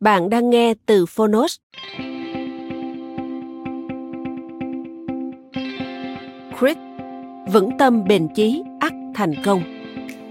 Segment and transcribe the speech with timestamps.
[0.00, 1.56] Bạn đang nghe từ Phonos.
[6.60, 6.76] Chris,
[7.52, 9.62] vững tâm bền chí ắt thành công.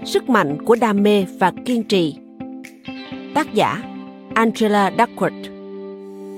[0.04, 2.16] Sức mạnh của đam mê và kiên trì.
[3.34, 3.82] Tác giả
[4.34, 5.52] Angela Duckworth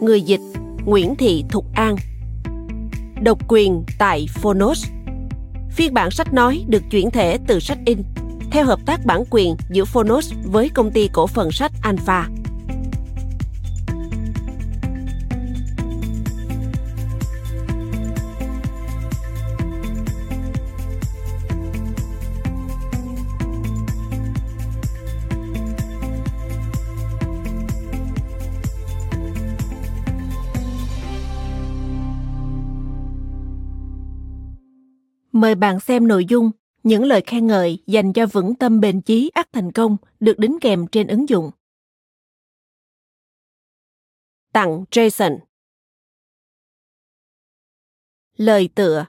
[0.01, 0.41] Người dịch
[0.85, 1.97] Nguyễn Thị Thục An
[3.23, 4.87] Độc quyền tại Phonos
[5.71, 8.03] Phiên bản sách nói được chuyển thể từ sách in
[8.51, 12.29] theo hợp tác bản quyền giữa Phonos với công ty cổ phần sách Alpha.
[35.41, 36.51] Mời bạn xem nội dung
[36.83, 40.59] những lời khen ngợi dành cho vững tâm bền chí ắt thành công được đính
[40.61, 41.51] kèm trên ứng dụng.
[44.53, 45.39] Tặng Jason.
[48.37, 49.07] Lời tựa.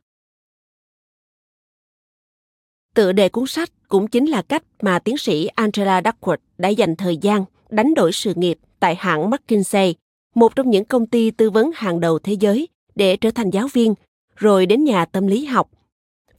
[2.94, 6.96] Tựa đề cuốn sách cũng chính là cách mà tiến sĩ Angela Duckworth đã dành
[6.96, 9.96] thời gian đánh đổi sự nghiệp tại hãng McKinsey,
[10.36, 13.68] một trong những công ty tư vấn hàng đầu thế giới, để trở thành giáo
[13.74, 13.94] viên,
[14.36, 15.72] rồi đến nhà tâm lý học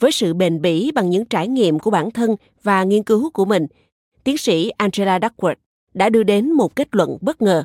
[0.03, 3.45] với sự bền bỉ bằng những trải nghiệm của bản thân và nghiên cứu của
[3.45, 3.67] mình,
[4.25, 5.55] tiến sĩ Angela Duckworth
[5.95, 7.65] đã đưa đến một kết luận bất ngờ.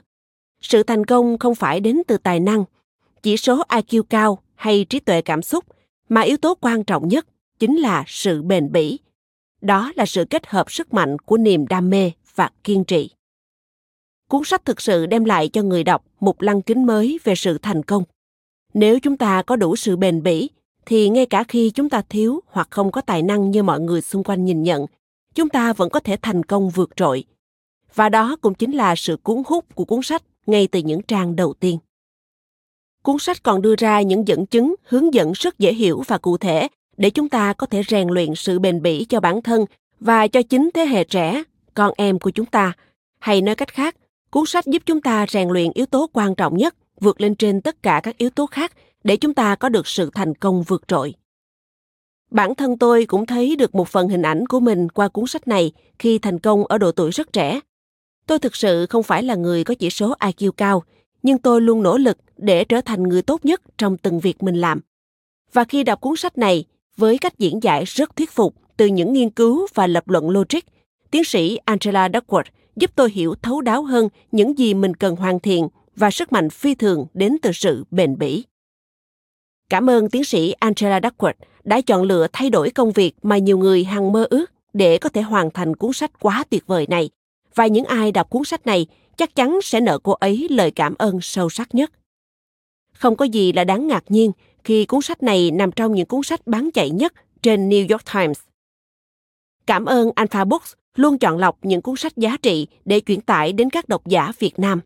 [0.61, 2.63] Sự thành công không phải đến từ tài năng,
[3.23, 5.65] chỉ số IQ cao hay trí tuệ cảm xúc,
[6.09, 7.27] mà yếu tố quan trọng nhất
[7.59, 8.99] chính là sự bền bỉ.
[9.61, 13.09] Đó là sự kết hợp sức mạnh của niềm đam mê và kiên trì.
[14.29, 17.57] Cuốn sách thực sự đem lại cho người đọc một lăng kính mới về sự
[17.57, 18.03] thành công.
[18.73, 20.49] Nếu chúng ta có đủ sự bền bỉ
[20.87, 24.01] thì ngay cả khi chúng ta thiếu hoặc không có tài năng như mọi người
[24.01, 24.85] xung quanh nhìn nhận,
[25.35, 27.23] chúng ta vẫn có thể thành công vượt trội.
[27.95, 31.35] Và đó cũng chính là sự cuốn hút của cuốn sách ngay từ những trang
[31.35, 31.77] đầu tiên.
[33.03, 36.37] Cuốn sách còn đưa ra những dẫn chứng, hướng dẫn rất dễ hiểu và cụ
[36.37, 36.67] thể
[36.97, 39.65] để chúng ta có thể rèn luyện sự bền bỉ cho bản thân
[39.99, 41.43] và cho chính thế hệ trẻ,
[41.73, 42.73] con em của chúng ta.
[43.19, 43.95] Hay nói cách khác,
[44.31, 47.61] cuốn sách giúp chúng ta rèn luyện yếu tố quan trọng nhất, vượt lên trên
[47.61, 48.71] tất cả các yếu tố khác
[49.07, 51.13] để chúng ta có được sự thành công vượt trội.
[52.31, 55.47] Bản thân tôi cũng thấy được một phần hình ảnh của mình qua cuốn sách
[55.47, 57.59] này khi thành công ở độ tuổi rất trẻ.
[58.25, 60.83] Tôi thực sự không phải là người có chỉ số IQ cao,
[61.23, 64.55] nhưng tôi luôn nỗ lực để trở thành người tốt nhất trong từng việc mình
[64.55, 64.81] làm.
[65.53, 66.65] Và khi đọc cuốn sách này,
[66.97, 70.59] với cách diễn giải rất thuyết phục từ những nghiên cứu và lập luận logic,
[71.11, 72.43] tiến sĩ Angela Duckworth
[72.75, 76.49] giúp tôi hiểu thấu đáo hơn những gì mình cần hoàn thiện và sức mạnh
[76.49, 78.43] phi thường đến từ sự bền bỉ.
[79.69, 81.33] Cảm ơn tiến sĩ Angela Duckworth
[81.63, 85.09] đã chọn lựa thay đổi công việc mà nhiều người hằng mơ ước để có
[85.09, 87.09] thể hoàn thành cuốn sách quá tuyệt vời này.
[87.55, 88.85] Và những ai đọc cuốn sách này
[89.17, 91.91] chắc chắn sẽ nợ cô ấy lời cảm ơn sâu sắc nhất.
[92.93, 94.31] Không có gì là đáng ngạc nhiên
[94.63, 98.13] khi cuốn sách này nằm trong những cuốn sách bán chạy nhất trên New York
[98.13, 98.39] Times.
[99.65, 103.53] Cảm ơn Alpha Books luôn chọn lọc những cuốn sách giá trị để chuyển tải
[103.53, 104.81] đến các độc giả Việt Nam.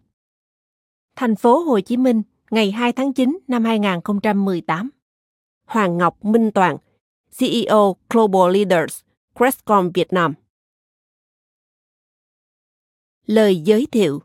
[1.15, 2.21] Thành phố Hồ Chí Minh,
[2.51, 4.89] ngày 2 tháng 9 năm 2018.
[5.65, 6.77] Hoàng Ngọc Minh Toàn,
[7.39, 8.99] CEO Global Leaders,
[9.37, 10.33] Crestcom Việt Nam.
[13.25, 14.19] Lời giới thiệu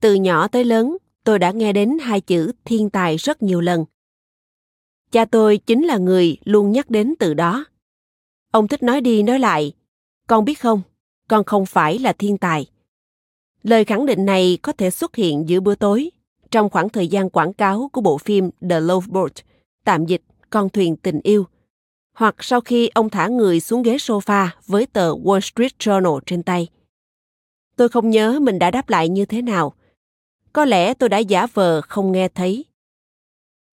[0.00, 3.84] Từ nhỏ tới lớn, tôi đã nghe đến hai chữ thiên tài rất nhiều lần–
[5.12, 7.64] Cha tôi chính là người luôn nhắc đến từ đó.
[8.52, 9.72] Ông thích nói đi nói lại,
[10.26, 10.82] con biết không,
[11.28, 12.66] con không phải là thiên tài.
[13.62, 16.10] Lời khẳng định này có thể xuất hiện giữa bữa tối,
[16.50, 19.32] trong khoảng thời gian quảng cáo của bộ phim The Love Boat,
[19.84, 21.46] tạm dịch Con thuyền tình yêu,
[22.14, 26.42] hoặc sau khi ông thả người xuống ghế sofa với tờ Wall Street Journal trên
[26.42, 26.68] tay.
[27.76, 29.74] Tôi không nhớ mình đã đáp lại như thế nào.
[30.52, 32.64] Có lẽ tôi đã giả vờ không nghe thấy.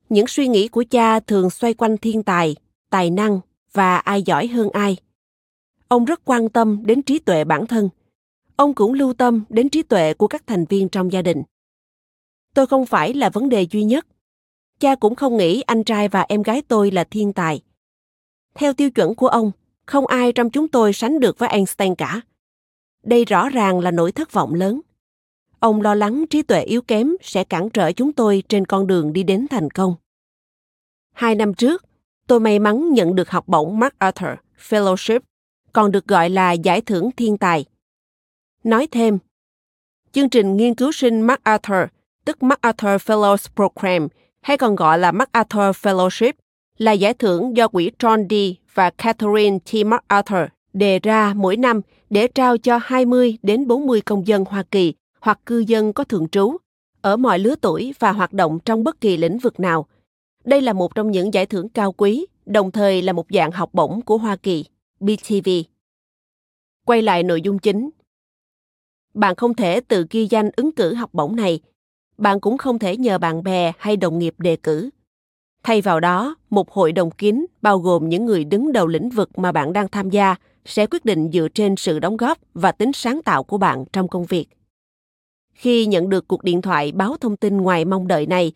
[0.10, 2.56] Những suy nghĩ của cha thường xoay quanh thiên tài,
[2.90, 3.40] tài năng
[3.74, 4.98] và ai giỏi hơn ai.
[5.88, 7.90] Ông rất quan tâm đến trí tuệ bản thân.
[8.56, 11.44] Ông cũng lưu tâm đến trí tuệ của các thành viên trong gia đình.
[12.54, 14.08] Tôi không phải là vấn đề duy nhất.
[14.80, 17.62] Cha cũng không nghĩ anh trai và em gái tôi là thiên tài.
[18.54, 19.52] Theo tiêu chuẩn của ông,
[19.86, 22.22] không ai trong chúng tôi sánh được với Einstein cả.
[23.04, 24.82] Đây rõ ràng là nỗi thất vọng lớn.
[25.66, 29.14] Ông lo lắng trí tuệ yếu kém sẽ cản trở chúng tôi trên con đường
[29.14, 29.96] đi đến thành công.
[31.14, 31.86] Hai năm trước,
[32.28, 34.30] tôi may mắn nhận được học bổng MacArthur
[34.70, 35.20] Fellowship,
[35.74, 37.66] còn được gọi là giải thưởng thiên tài.
[38.64, 39.18] Nói thêm,
[40.12, 41.90] chương trình nghiên cứu sinh MacArthur,
[42.26, 44.08] tức MacArthur Fellows Program,
[44.42, 46.34] hay còn gọi là MacArthur Fellowship,
[46.78, 48.34] là giải thưởng do quỹ John D.
[48.74, 49.86] và Catherine T.
[49.86, 54.94] MacArthur đề ra mỗi năm để trao cho 20 đến 40 công dân Hoa Kỳ
[55.26, 56.58] hoặc cư dân có thường trú
[57.02, 59.86] ở mọi lứa tuổi và hoạt động trong bất kỳ lĩnh vực nào.
[60.44, 63.70] Đây là một trong những giải thưởng cao quý, đồng thời là một dạng học
[63.74, 64.66] bổng của Hoa Kỳ,
[65.00, 65.50] BTV.
[66.86, 67.90] Quay lại nội dung chính.
[69.14, 71.60] Bạn không thể tự ghi danh ứng cử học bổng này.
[72.18, 74.90] Bạn cũng không thể nhờ bạn bè hay đồng nghiệp đề cử.
[75.64, 79.40] Thay vào đó, một hội đồng kín bao gồm những người đứng đầu lĩnh vực
[79.40, 80.36] mà bạn đang tham gia
[80.66, 84.08] sẽ quyết định dựa trên sự đóng góp và tính sáng tạo của bạn trong
[84.08, 84.48] công việc.
[85.56, 88.52] Khi nhận được cuộc điện thoại báo thông tin ngoài mong đợi này,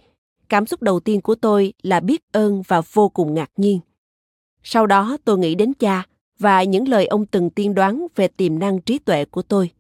[0.50, 3.80] cảm xúc đầu tiên của tôi là biết ơn và vô cùng ngạc nhiên.
[4.64, 6.04] Sau đó tôi nghĩ đến cha
[6.40, 9.72] và những lời ông từng tiên đoán về tiềm năng trí tuệ của tôi.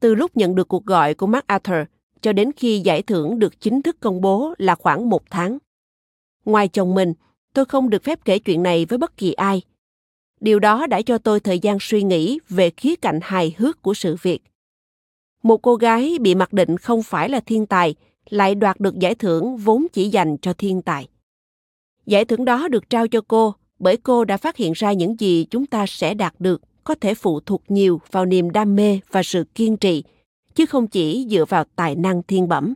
[0.00, 1.78] Từ lúc nhận được cuộc gọi của MacArthur
[2.20, 5.58] cho đến khi giải thưởng được chính thức công bố là khoảng một tháng.
[6.44, 7.14] Ngoài chồng mình,
[7.54, 9.62] tôi không được phép kể chuyện này với bất kỳ ai.
[10.40, 13.94] Điều đó đã cho tôi thời gian suy nghĩ về khía cạnh hài hước của
[13.94, 14.42] sự việc.
[15.42, 17.94] Một cô gái bị mặc định không phải là thiên tài
[18.28, 21.08] lại đoạt được giải thưởng vốn chỉ dành cho thiên tài.
[22.06, 25.46] Giải thưởng đó được trao cho cô bởi cô đã phát hiện ra những gì
[25.50, 29.22] chúng ta sẽ đạt được có thể phụ thuộc nhiều vào niềm đam mê và
[29.22, 30.04] sự kiên trì,
[30.54, 32.74] chứ không chỉ dựa vào tài năng thiên bẩm.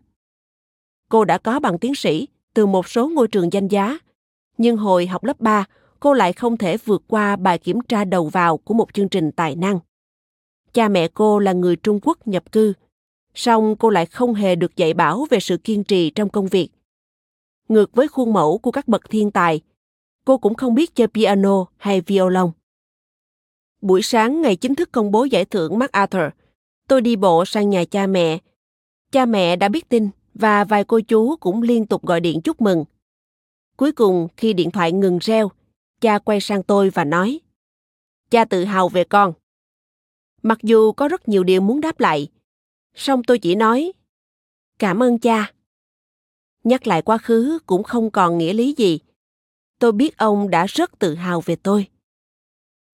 [1.08, 3.98] Cô đã có bằng tiến sĩ từ một số ngôi trường danh giá,
[4.58, 5.64] nhưng hồi học lớp 3,
[6.00, 9.32] cô lại không thể vượt qua bài kiểm tra đầu vào của một chương trình
[9.32, 9.78] tài năng.
[10.74, 12.72] Cha mẹ cô là người Trung Quốc nhập cư,
[13.34, 16.68] song cô lại không hề được dạy bảo về sự kiên trì trong công việc.
[17.68, 19.60] Ngược với khuôn mẫu của các bậc thiên tài,
[20.24, 22.50] cô cũng không biết chơi piano hay violon.
[23.80, 26.22] Buổi sáng ngày chính thức công bố giải thưởng MacArthur,
[26.88, 28.38] tôi đi bộ sang nhà cha mẹ.
[29.12, 32.60] Cha mẹ đã biết tin và vài cô chú cũng liên tục gọi điện chúc
[32.60, 32.84] mừng.
[33.76, 35.50] Cuối cùng, khi điện thoại ngừng reo,
[36.00, 37.40] cha quay sang tôi và nói,
[38.30, 39.32] Cha tự hào về con.
[40.44, 42.28] Mặc dù có rất nhiều điều muốn đáp lại,
[42.94, 43.92] song tôi chỉ nói,
[44.78, 45.52] cảm ơn cha.
[46.64, 48.98] Nhắc lại quá khứ cũng không còn nghĩa lý gì.
[49.78, 51.88] Tôi biết ông đã rất tự hào về tôi.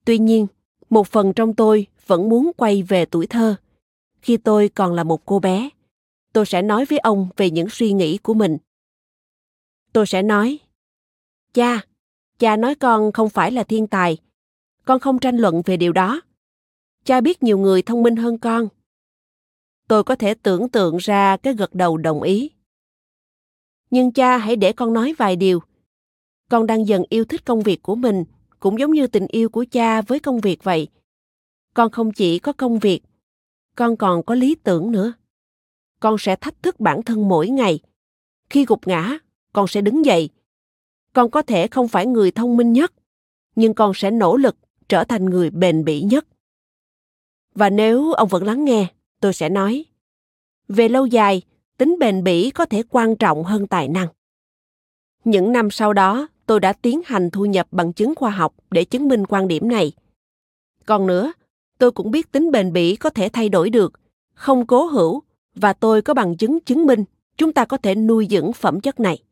[0.04, 0.46] Tuy nhiên,
[0.90, 3.56] một phần trong tôi vẫn muốn quay về tuổi thơ,
[4.22, 5.68] khi tôi còn là một cô bé
[6.32, 8.58] tôi sẽ nói với ông về những suy nghĩ của mình
[9.92, 10.58] tôi sẽ nói
[11.54, 11.80] cha
[12.38, 14.18] cha nói con không phải là thiên tài
[14.84, 16.20] con không tranh luận về điều đó
[17.04, 18.68] cha biết nhiều người thông minh hơn con.
[19.88, 22.50] Tôi có thể tưởng tượng ra cái gật đầu đồng ý.
[23.90, 25.60] Nhưng cha, hãy để con nói vài điều.
[26.50, 28.24] Con đang dần yêu thích công việc của mình,
[28.60, 30.88] cũng giống như tình yêu của cha với công việc vậy.
[31.74, 33.02] Con không chỉ có công việc,
[33.76, 35.12] con còn có lý tưởng nữa.
[36.00, 37.80] Con sẽ thách thức bản thân mỗi ngày.
[38.50, 39.18] Khi gục ngã,
[39.52, 40.30] con sẽ đứng dậy.
[41.12, 42.92] Con có thể không phải người thông minh nhất,
[43.56, 44.56] nhưng con sẽ nỗ lực
[44.88, 46.26] trở thành người bền bỉ nhất
[47.54, 48.86] và nếu ông vẫn lắng nghe
[49.20, 49.84] tôi sẽ nói
[50.68, 51.42] về lâu dài
[51.76, 54.08] tính bền bỉ có thể quan trọng hơn tài năng
[55.24, 58.84] những năm sau đó tôi đã tiến hành thu nhập bằng chứng khoa học để
[58.84, 59.92] chứng minh quan điểm này
[60.86, 61.32] còn nữa
[61.78, 64.00] tôi cũng biết tính bền bỉ có thể thay đổi được
[64.34, 65.22] không cố hữu
[65.54, 67.04] và tôi có bằng chứng chứng minh
[67.40, 69.22] chúng ta có thể nuôi dưỡng phẩm chất này.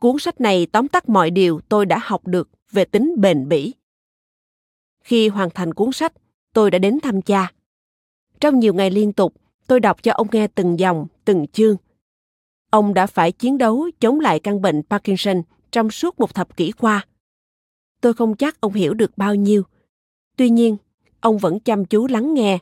[0.00, 3.74] Cuốn sách này tóm tắt mọi điều tôi đã học được về tính bền bỉ.
[5.00, 6.12] Khi hoàn thành cuốn sách,
[6.56, 7.52] tôi đã đến thăm cha.
[8.40, 9.34] Trong nhiều ngày liên tục,
[9.66, 11.76] tôi đọc cho ông nghe từng dòng, từng chương.
[12.70, 16.72] Ông đã phải chiến đấu chống lại căn bệnh Parkinson trong suốt một thập kỷ
[16.72, 17.06] qua.
[18.00, 19.62] Tôi không chắc ông hiểu được bao nhiêu.
[20.36, 20.76] Tuy nhiên,
[21.20, 22.58] ông vẫn chăm chú lắng nghe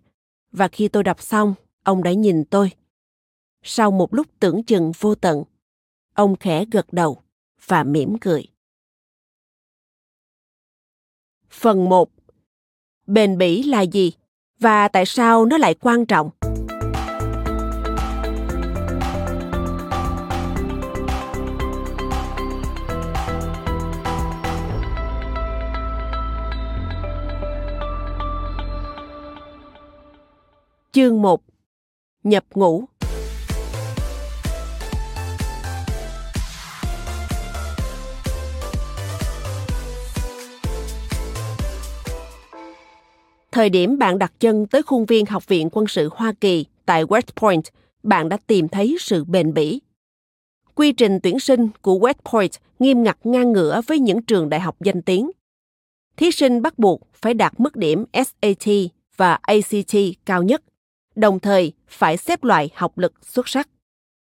[0.53, 2.71] và khi tôi đọc xong, ông đã nhìn tôi.
[3.63, 5.45] Sau một lúc tưởng chừng vô tận,
[6.15, 7.23] ông khẽ gật đầu
[7.67, 8.47] và mỉm cười.
[11.51, 12.11] Phần 1
[13.07, 14.13] Bền bỉ là gì
[14.61, 16.31] và tại sao nó lại quan trọng?
[30.93, 31.41] Chương 1
[32.23, 32.85] Nhập ngũ
[43.55, 47.05] Thời điểm bạn đặt chân tới khuôn viên Học viện Quân sự Hoa Kỳ tại
[47.05, 47.65] West Point,
[48.03, 49.81] bạn đã tìm thấy sự bền bỉ.
[50.75, 54.61] Quy trình tuyển sinh của West Point nghiêm ngặt ngang ngửa với những trường đại
[54.61, 55.31] học danh tiếng.
[56.17, 58.69] Thí sinh bắt buộc phải đạt mức điểm SAT
[59.17, 59.97] và ACT
[60.27, 60.63] cao nhất,
[61.15, 63.69] đồng thời phải xếp loại học lực xuất sắc.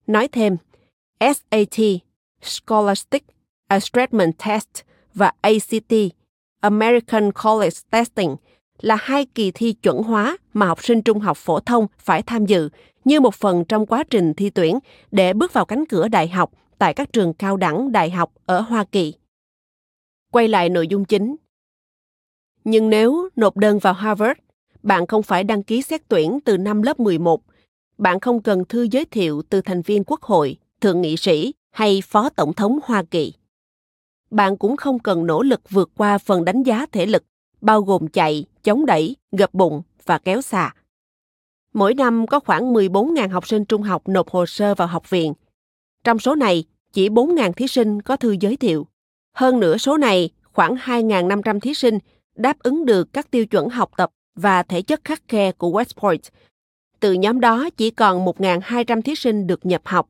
[0.08, 0.58] Nói thêm,
[1.20, 1.86] SAT,
[2.42, 3.24] Scholastic
[3.68, 4.70] Assessment Test
[5.14, 5.94] và ACT,
[6.62, 8.36] American College Testing–
[8.82, 12.46] là hai kỳ thi chuẩn hóa mà học sinh trung học phổ thông phải tham
[12.46, 12.70] dự
[13.04, 14.80] như một phần trong quá trình thi tuyển
[15.12, 18.60] để bước vào cánh cửa đại học tại các trường cao đẳng đại học ở
[18.62, 19.14] Hoa Kỳ.
[20.32, 21.36] Quay lại nội dung chính.
[22.64, 24.40] Nhưng nếu nộp đơn vào Harvard,
[24.84, 27.42] bạn không phải đăng ký xét tuyển từ năm lớp 11.
[27.98, 32.02] Bạn không cần thư giới thiệu từ thành viên quốc hội, thượng nghị sĩ hay
[32.06, 33.34] phó tổng thống Hoa Kỳ.
[34.32, 37.24] Bạn cũng không cần nỗ lực vượt qua phần đánh giá thể lực
[37.62, 40.74] bao gồm chạy, chống đẩy, gập bụng và kéo xà.
[41.74, 45.34] Mỗi năm có khoảng 14.000 học sinh trung học nộp hồ sơ vào học viện.
[46.04, 48.88] Trong số này, chỉ 4.000 thí sinh có thư giới thiệu.
[49.36, 52.00] Hơn nửa số này, khoảng 2.500 thí sinh
[52.36, 56.02] đáp ứng được các tiêu chuẩn học tập và thể chất khắc khe của West
[56.02, 56.22] Point.
[57.00, 60.10] Từ nhóm đó chỉ còn 1.200 thí sinh được nhập học.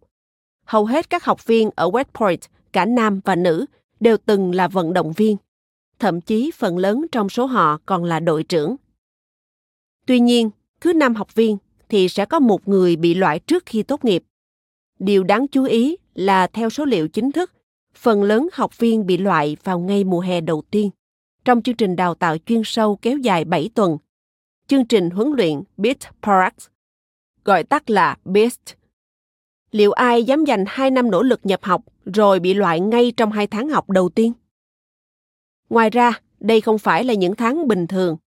[0.65, 2.39] Hầu hết các học viên ở West Point,
[2.73, 3.65] cả nam và nữ,
[3.99, 5.37] đều từng là vận động viên
[5.99, 8.75] thậm chí phần lớn trong số họ còn là đội trưởng.
[10.05, 10.49] Tuy nhiên,
[10.81, 11.57] cứ năm học viên
[11.89, 14.23] thì sẽ có một người bị loại trước khi tốt nghiệp.
[14.99, 17.51] Điều đáng chú ý là theo số liệu chính thức,
[17.95, 20.89] phần lớn học viên bị loại vào ngay mùa hè đầu tiên
[21.45, 23.97] trong chương trình đào tạo chuyên sâu kéo dài 7 tuần.
[24.67, 26.67] Chương trình huấn luyện BIT Products,
[27.43, 28.61] gọi tắt là BIST.
[29.71, 33.31] Liệu ai dám dành 2 năm nỗ lực nhập học rồi bị loại ngay trong
[33.31, 34.33] 2 tháng học đầu tiên?
[35.69, 38.17] Ngoài ra, đây không phải là những tháng bình thường.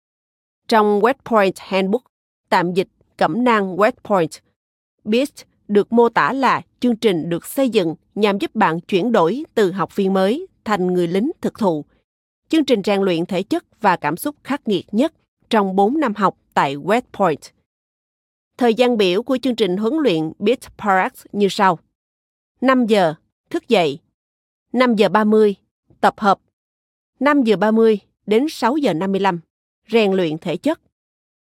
[0.68, 2.02] Trong West Point Handbook,
[2.48, 4.30] tạm dịch cẩm nang West Point,
[5.04, 9.44] BEAST được mô tả là chương trình được xây dựng nhằm giúp bạn chuyển đổi
[9.54, 11.84] từ học viên mới thành người lính thực thụ.
[12.48, 15.12] Chương trình rèn luyện thể chất và cảm xúc khắc nghiệt nhất
[15.50, 17.40] trong 4 năm học tại West Point.
[18.58, 21.78] Thời gian biểu của chương trình huấn luyện BEAT Parax như sau.
[22.60, 23.14] 5 giờ,
[23.50, 23.98] thức dậy.
[24.72, 25.54] 5 giờ 30,
[26.00, 26.38] tập hợp
[27.20, 29.40] 5 giờ 30 đến 6 giờ 55,
[29.90, 30.80] rèn luyện thể chất.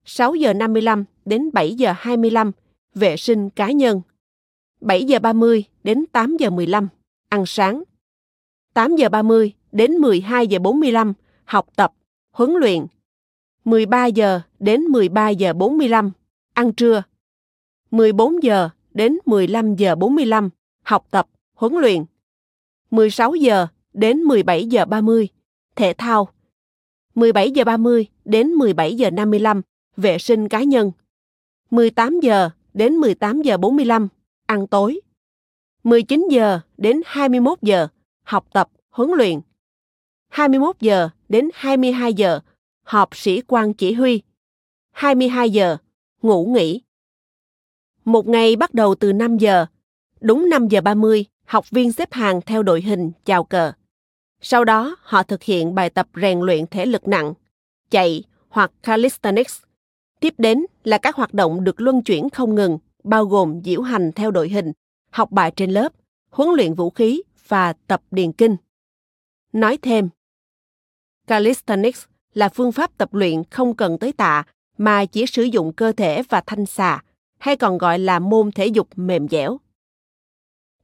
[0.06, 2.52] 6 giờ 55 đến 7 giờ 25,
[2.96, 4.02] vệ sinh cá nhân.
[4.82, 6.88] 7 giờ 30 đến 8 giờ 15,
[7.30, 7.84] ăn sáng.
[8.74, 11.14] 8 giờ 30 đến 12 giờ 45,
[11.46, 11.94] học tập,
[12.32, 12.88] huấn luyện.
[13.66, 16.12] 13 giờ đến 13 giờ 45,
[16.54, 17.04] ăn trưa.
[17.92, 20.50] 14 giờ đến 15 giờ 45,
[20.84, 22.06] học tập, huấn luyện.
[22.92, 25.30] 16 giờ đến 17 giờ 30,
[25.78, 26.28] thể thao.
[27.16, 29.62] 17 giờ 30 đến 17 giờ 55,
[29.98, 30.92] vệ sinh cá nhân.
[31.72, 34.08] 18 giờ đến 18 giờ 45,
[34.46, 35.02] ăn tối.
[35.84, 37.88] 19 giờ đến 21 giờ,
[38.24, 39.40] học tập, huấn luyện.
[40.30, 42.40] 21 giờ đến 22 giờ,
[42.84, 44.22] họp sĩ quan chỉ huy.
[44.92, 45.78] 22 giờ,
[46.22, 46.82] ngủ nghỉ.
[48.06, 49.66] Một ngày bắt đầu từ 5 giờ.
[50.22, 53.72] Đúng 5 giờ 30, học viên xếp hàng theo đội hình chào cờ.
[54.50, 57.34] Sau đó, họ thực hiện bài tập rèn luyện thể lực nặng,
[57.90, 59.62] chạy hoặc calisthenics.
[60.20, 64.12] Tiếp đến là các hoạt động được luân chuyển không ngừng, bao gồm diễu hành
[64.12, 64.72] theo đội hình,
[65.10, 65.94] học bài trên lớp,
[66.30, 68.56] huấn luyện vũ khí và tập điền kinh.
[69.54, 70.10] Nói thêm,
[71.28, 74.44] calisthenics là phương pháp tập luyện không cần tới tạ
[74.78, 77.04] mà chỉ sử dụng cơ thể và thanh xà,
[77.38, 79.60] hay còn gọi là môn thể dục mềm dẻo.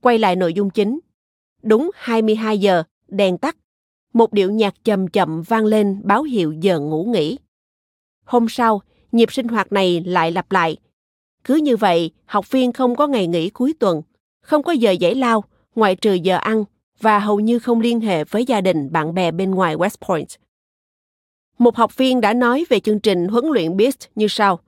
[0.02, 1.00] Quay lại nội dung chính.
[1.62, 3.58] Đúng 22 giờ, đèn tắt.
[4.14, 7.38] Một điệu nhạc chậm chậm vang lên báo hiệu giờ ngủ nghỉ.
[8.26, 10.78] Hôm sau, nhịp sinh hoạt này lại lặp lại.
[11.44, 14.02] Cứ như vậy, học viên không có ngày nghỉ cuối tuần,
[14.42, 15.44] không có giờ giải lao,
[15.76, 16.64] ngoại trừ giờ ăn
[17.00, 20.28] và hầu như không liên hệ với gia đình bạn bè bên ngoài West Point.
[21.58, 24.60] Một học viên đã nói về chương trình huấn luyện BEAST như sau.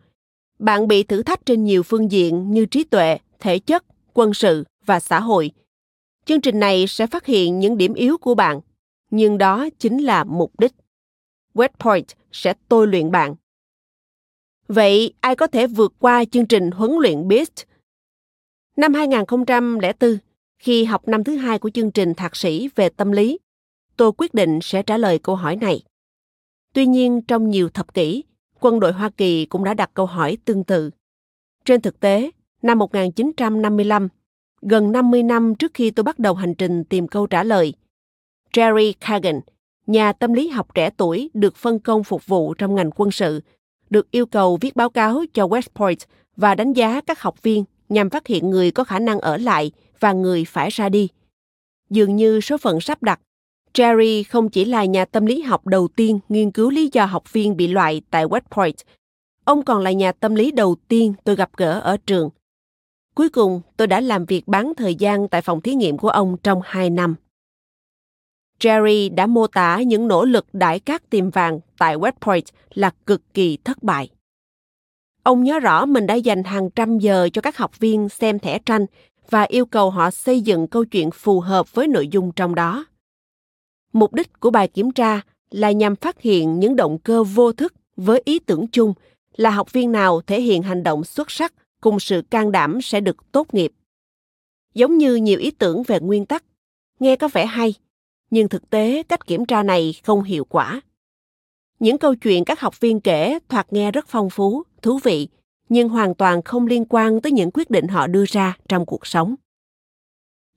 [0.59, 4.63] Bạn bị thử thách trên nhiều phương diện như trí tuệ, thể chất, quân sự
[4.85, 5.51] và xã hội.
[6.25, 8.61] Chương trình này sẽ phát hiện những điểm yếu của bạn,
[9.11, 10.71] nhưng đó chính là mục đích.
[11.53, 13.35] West Point sẽ tôi luyện bạn.
[14.67, 17.53] Vậy ai có thể vượt qua chương trình huấn luyện BEAST?
[18.77, 20.17] Năm 2004,
[20.59, 23.39] khi học năm thứ hai của chương trình thạc sĩ về tâm lý,
[23.97, 25.83] tôi quyết định sẽ trả lời câu hỏi này.
[26.73, 28.23] Tuy nhiên, trong nhiều thập kỷ,
[28.59, 30.89] quân đội Hoa Kỳ cũng đã đặt câu hỏi tương tự.
[31.65, 34.07] Trên thực tế, năm 1955,
[34.61, 37.73] gần 50 năm trước khi tôi bắt đầu hành trình tìm câu trả lời,
[38.53, 39.39] Jerry Kagan,
[39.87, 43.41] nhà tâm lý học trẻ tuổi được phân công phục vụ trong ngành quân sự,
[43.89, 45.97] được yêu cầu viết báo cáo cho West Point
[46.35, 49.71] và đánh giá các học viên nhằm phát hiện người có khả năng ở lại
[49.99, 51.09] và người phải ra đi.
[51.89, 53.19] Dường như số phận sắp đặt,
[53.73, 57.33] Jerry không chỉ là nhà tâm lý học đầu tiên nghiên cứu lý do học
[57.33, 58.75] viên bị loại tại West Point,
[59.43, 62.29] ông còn là nhà tâm lý đầu tiên tôi gặp gỡ ở trường.
[63.15, 66.37] Cuối cùng, tôi đã làm việc bán thời gian tại phòng thí nghiệm của ông
[66.43, 67.15] trong hai năm.
[68.59, 72.43] Jerry đã mô tả những nỗ lực đãi cát tìm vàng tại West Point
[72.73, 74.09] là cực kỳ thất bại.
[75.23, 78.59] Ông nhớ rõ mình đã dành hàng trăm giờ cho các học viên xem thẻ
[78.59, 78.85] tranh
[79.29, 82.85] và yêu cầu họ xây dựng câu chuyện phù hợp với nội dung trong đó.
[83.93, 87.73] Mục đích của bài kiểm tra là nhằm phát hiện những động cơ vô thức
[87.97, 88.93] với ý tưởng chung
[89.35, 91.53] là học viên nào thể hiện hành động xuất sắc
[91.85, 93.71] cùng sự can đảm sẽ được tốt nghiệp.
[94.73, 96.43] Giống như nhiều ý tưởng về nguyên tắc,
[96.99, 97.73] nghe có vẻ hay,
[98.31, 100.81] nhưng thực tế cách kiểm tra này không hiệu quả.
[101.79, 105.27] Những câu chuyện các học viên kể thoạt nghe rất phong phú, thú vị,
[105.69, 109.07] nhưng hoàn toàn không liên quan tới những quyết định họ đưa ra trong cuộc
[109.07, 109.35] sống.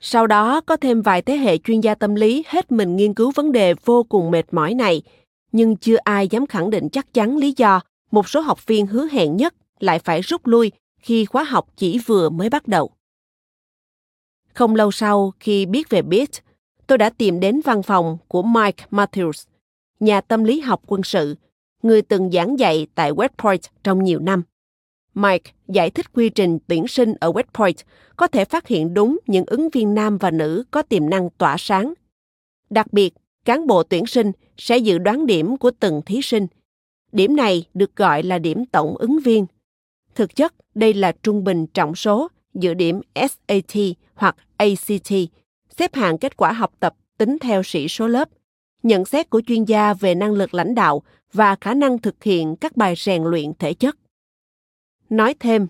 [0.00, 3.32] Sau đó có thêm vài thế hệ chuyên gia tâm lý hết mình nghiên cứu
[3.34, 5.02] vấn đề vô cùng mệt mỏi này,
[5.52, 9.06] nhưng chưa ai dám khẳng định chắc chắn lý do một số học viên hứa
[9.06, 10.72] hẹn nhất lại phải rút lui
[11.08, 12.90] khi khóa học chỉ vừa mới bắt đầu.
[14.54, 16.30] Không lâu sau khi biết về BIT,
[16.86, 19.46] tôi đã tìm đến văn phòng của Mike Matthews,
[20.00, 21.36] nhà tâm lý học quân sự,
[21.82, 24.42] người từng giảng dạy tại West Point trong nhiều năm.
[25.14, 27.76] Mike giải thích quy trình tuyển sinh ở West Point
[28.16, 31.56] có thể phát hiện đúng những ứng viên nam và nữ có tiềm năng tỏa
[31.58, 31.94] sáng.
[32.70, 36.46] Đặc biệt, cán bộ tuyển sinh sẽ dự đoán điểm của từng thí sinh.
[37.12, 39.46] Điểm này được gọi là điểm tổng ứng viên.
[40.18, 43.78] Thực chất, đây là trung bình trọng số giữa điểm SAT
[44.14, 45.12] hoặc ACT,
[45.78, 48.28] xếp hạng kết quả học tập tính theo sĩ số lớp,
[48.82, 51.02] nhận xét của chuyên gia về năng lực lãnh đạo
[51.32, 53.98] và khả năng thực hiện các bài rèn luyện thể chất.
[55.10, 55.66] Nói thêm,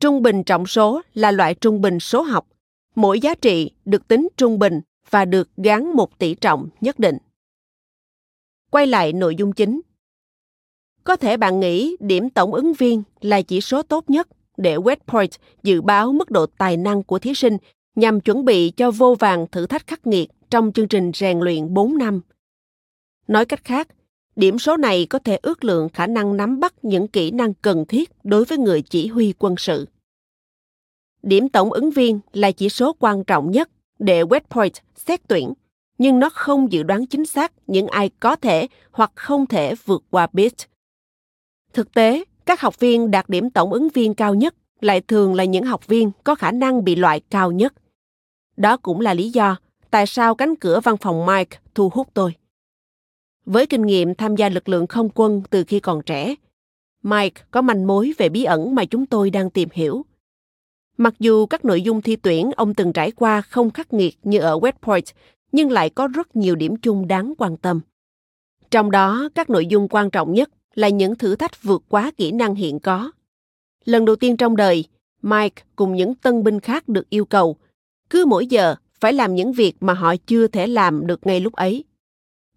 [0.00, 2.46] trung bình trọng số là loại trung bình số học.
[2.94, 7.18] Mỗi giá trị được tính trung bình và được gắn một tỷ trọng nhất định.
[8.70, 9.80] Quay lại nội dung chính.
[11.06, 14.96] Có thể bạn nghĩ điểm tổng ứng viên là chỉ số tốt nhất để West
[15.06, 15.30] Point
[15.62, 17.56] dự báo mức độ tài năng của thí sinh
[17.94, 21.74] nhằm chuẩn bị cho vô vàng thử thách khắc nghiệt trong chương trình rèn luyện
[21.74, 22.20] 4 năm.
[23.28, 23.88] Nói cách khác,
[24.36, 27.84] Điểm số này có thể ước lượng khả năng nắm bắt những kỹ năng cần
[27.84, 29.88] thiết đối với người chỉ huy quân sự.
[31.22, 35.52] Điểm tổng ứng viên là chỉ số quan trọng nhất để West Point xét tuyển,
[35.98, 40.04] nhưng nó không dự đoán chính xác những ai có thể hoặc không thể vượt
[40.10, 40.75] qua BIT.
[41.76, 45.44] Thực tế, các học viên đạt điểm tổng ứng viên cao nhất lại thường là
[45.44, 47.74] những học viên có khả năng bị loại cao nhất.
[48.56, 49.56] Đó cũng là lý do
[49.90, 52.34] tại sao cánh cửa văn phòng Mike thu hút tôi.
[53.44, 56.34] Với kinh nghiệm tham gia lực lượng không quân từ khi còn trẻ,
[57.02, 60.04] Mike có manh mối về bí ẩn mà chúng tôi đang tìm hiểu.
[60.96, 64.38] Mặc dù các nội dung thi tuyển ông từng trải qua không khắc nghiệt như
[64.38, 65.04] ở West Point,
[65.52, 67.80] nhưng lại có rất nhiều điểm chung đáng quan tâm.
[68.70, 72.32] Trong đó, các nội dung quan trọng nhất là những thử thách vượt quá kỹ
[72.32, 73.10] năng hiện có.
[73.84, 74.84] Lần đầu tiên trong đời,
[75.22, 77.56] Mike cùng những tân binh khác được yêu cầu,
[78.10, 81.52] cứ mỗi giờ phải làm những việc mà họ chưa thể làm được ngay lúc
[81.52, 81.84] ấy.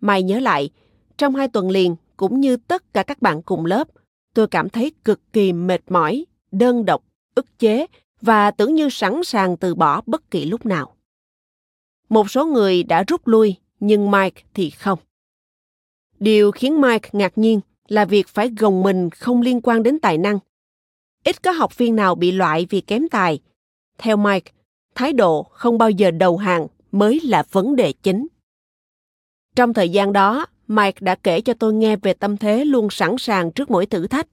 [0.01, 0.69] Mai nhớ lại,
[1.17, 3.87] trong hai tuần liền, cũng như tất cả các bạn cùng lớp,
[4.33, 7.03] tôi cảm thấy cực kỳ mệt mỏi, đơn độc,
[7.35, 7.85] ức chế
[8.21, 10.95] và tưởng như sẵn sàng từ bỏ bất kỳ lúc nào.
[12.09, 14.99] Một số người đã rút lui, nhưng Mike thì không.
[16.19, 20.17] Điều khiến Mike ngạc nhiên là việc phải gồng mình không liên quan đến tài
[20.17, 20.39] năng.
[21.23, 23.39] Ít có học viên nào bị loại vì kém tài.
[23.97, 24.51] Theo Mike,
[24.95, 28.27] thái độ không bao giờ đầu hàng mới là vấn đề chính.
[29.55, 33.15] Trong thời gian đó, Mike đã kể cho tôi nghe về tâm thế luôn sẵn
[33.17, 34.27] sàng trước mỗi thử thách.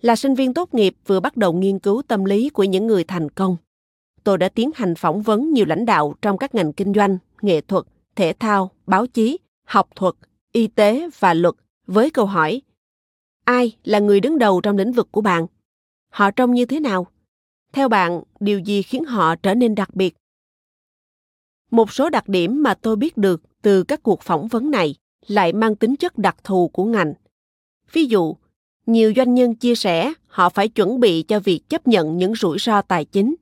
[0.00, 3.04] Là sinh viên tốt nghiệp vừa bắt đầu nghiên cứu tâm lý của những người
[3.04, 3.56] thành công.
[4.24, 7.60] Tôi đã tiến hành phỏng vấn nhiều lãnh đạo trong các ngành kinh doanh, nghệ
[7.60, 7.84] thuật,
[8.16, 10.14] thể thao, báo chí, học thuật,
[10.52, 11.54] y tế và luật
[11.86, 12.62] với câu hỏi
[13.46, 15.46] ai là người đứng đầu trong lĩnh vực của bạn?
[16.12, 17.06] Họ trông như thế nào?
[17.72, 20.14] Theo bạn, điều gì khiến họ trở nên đặc biệt?
[21.70, 24.94] Một số đặc điểm mà tôi biết được từ các cuộc phỏng vấn này
[25.26, 27.14] lại mang tính chất đặc thù của ngành.
[27.92, 28.36] Ví dụ,
[28.86, 32.58] nhiều doanh nhân chia sẻ họ phải chuẩn bị cho việc chấp nhận những rủi
[32.58, 33.34] ro tài chính.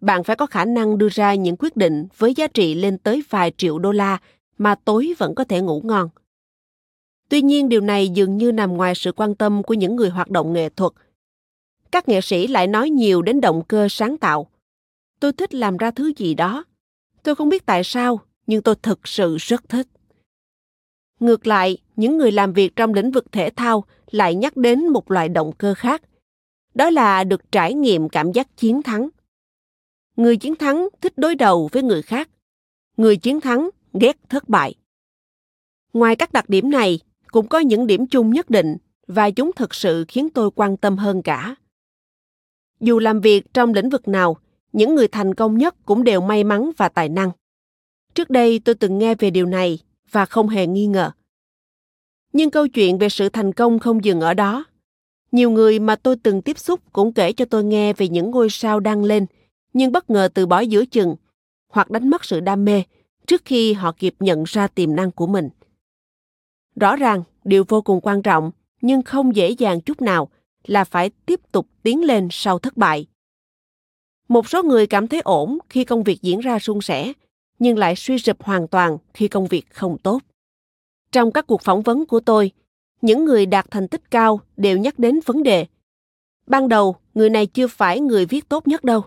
[0.00, 3.22] Bạn phải có khả năng đưa ra những quyết định với giá trị lên tới
[3.30, 4.18] vài triệu đô la
[4.58, 6.08] mà tối vẫn có thể ngủ ngon
[7.30, 10.30] tuy nhiên, điều này dường như nằm ngoài sự quan tâm của những người hoạt
[10.30, 10.92] động nghệ thuật.
[11.92, 14.50] Các nghệ sĩ lại nói nhiều đến động cơ sáng tạo.
[15.20, 16.64] Tôi thích làm ra thứ gì đó.
[17.22, 19.86] Tôi không biết tại sao, nhưng tôi thực sự rất thích.
[21.20, 25.10] Ngược lại, những người làm việc trong lĩnh vực thể thao lại nhắc đến một
[25.10, 26.02] loại động cơ khác.
[26.74, 29.08] Đó là được trải nghiệm cảm giác chiến thắng.
[30.16, 32.28] Người chiến thắng thích đối đầu với người khác.
[32.96, 34.74] Người chiến thắng ghét thất bại.
[35.92, 37.00] Ngoài các đặc điểm này
[37.32, 40.96] cũng có những điểm chung nhất định và chúng thực sự khiến tôi quan tâm
[40.96, 41.54] hơn cả.
[42.80, 44.36] Dù làm việc trong lĩnh vực nào,
[44.72, 47.30] những người thành công nhất cũng đều may mắn và tài năng.
[48.14, 49.78] Trước đây tôi từng nghe về điều này
[50.10, 51.10] và không hề nghi ngờ.
[52.32, 54.64] Nhưng câu chuyện về sự thành công không dừng ở đó.
[55.32, 58.50] Nhiều người mà tôi từng tiếp xúc cũng kể cho tôi nghe về những ngôi
[58.50, 59.26] sao đăng lên,
[59.72, 61.16] nhưng bất ngờ từ bỏ giữa chừng
[61.68, 62.82] hoặc đánh mất sự đam mê
[63.26, 65.48] trước khi họ kịp nhận ra tiềm năng của mình
[66.76, 70.28] rõ ràng, điều vô cùng quan trọng, nhưng không dễ dàng chút nào,
[70.66, 73.06] là phải tiếp tục tiến lên sau thất bại.
[74.28, 77.12] Một số người cảm thấy ổn khi công việc diễn ra suôn sẻ,
[77.58, 80.22] nhưng lại suy sụp hoàn toàn khi công việc không tốt.
[81.12, 82.50] Trong các cuộc phỏng vấn của tôi,
[83.02, 85.66] những người đạt thành tích cao đều nhắc đến vấn đề.
[86.46, 89.02] Ban đầu, người này chưa phải người viết tốt nhất đâu.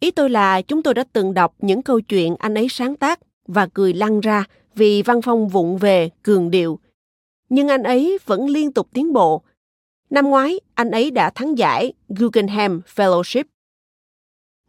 [0.00, 3.20] Ý tôi là chúng tôi đã từng đọc những câu chuyện anh ấy sáng tác
[3.46, 4.44] và cười lăn ra
[4.74, 6.78] vì văn phong vụng về, cường điệu
[7.48, 9.42] nhưng anh ấy vẫn liên tục tiến bộ
[10.10, 13.44] năm ngoái, anh ấy đã thắng giải guggenheim fellowship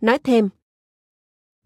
[0.02, 0.50] nói thêm,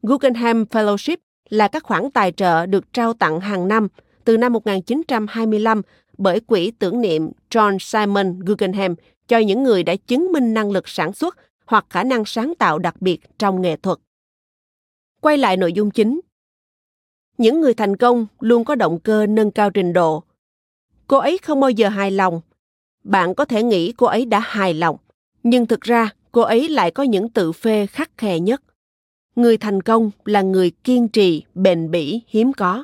[0.01, 1.17] guggenheim fellowship
[1.49, 3.87] là các khoản tài trợ được trao tặng hàng năm
[4.23, 5.81] từ năm 1925
[6.17, 8.95] bởi quỹ tưởng niệm John Simon Guggenheim
[9.27, 12.79] cho những người đã chứng minh năng lực sản xuất hoặc khả năng sáng tạo
[12.79, 13.97] đặc biệt trong nghệ thuật.
[15.21, 16.21] Quay lại nội dung chính.
[17.37, 20.23] Những người thành công luôn có động cơ nâng cao trình độ.
[21.13, 22.41] Cô ấy không bao giờ hài lòng.
[23.03, 24.97] Bạn có thể nghĩ cô ấy đã hài lòng,
[25.43, 28.63] nhưng thực ra cô ấy lại có những tự phê khắc khe nhất.
[29.35, 32.83] Người thành công là người kiên trì, bền bỉ, hiếm có.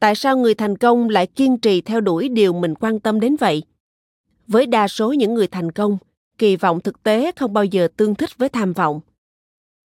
[0.00, 3.36] Tại sao người thành công lại kiên trì theo đuổi điều mình quan tâm đến
[3.36, 3.62] vậy?
[4.46, 5.98] Với đa số những người thành công
[6.38, 9.00] kỳ vọng thực tế không bao giờ tương thích với tham vọng.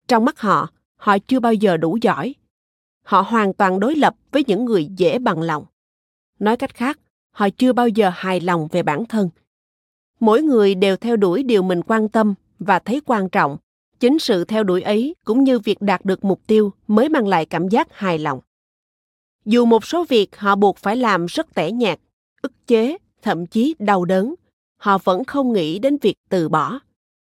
[0.09, 2.35] Trong mắt họ họ chưa bao giờ đủ giỏi.
[3.03, 5.67] Họ hoàn toàn đối lập với những người dễ bằng lòng
[6.39, 6.99] nói cách khác,
[7.31, 9.31] họ chưa bao giờ hài lòng về bản thân.
[10.21, 13.57] Mỗi người đều theo đuổi điều mình quan tâm và thấy quan trọng.
[14.01, 17.47] Chính sự theo đuổi ấy cũng như việc đạt được mục tiêu mới mang lại
[17.47, 18.41] cảm giác hài lòng.
[19.45, 22.01] Dù một số việc họ buộc phải làm rất tẻ nhạt,
[22.43, 24.35] ức chế, thậm chí đau đớn,
[24.77, 26.79] họ vẫn không nghĩ đến việc từ bỏ.